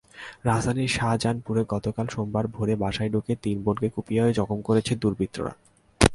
[0.45, 5.51] রাজধানীর শাহজাহানপুরে গতকাল সোমবার ভোরে বাসায় ঢুকে তিন বোনকে কুপিয়ে জখম করেছে দুর্বৃত্তরা।